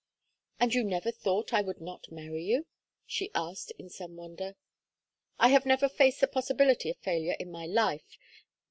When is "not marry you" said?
1.79-2.65